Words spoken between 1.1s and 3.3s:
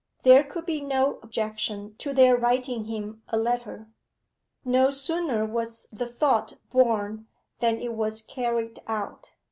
objection to their writing him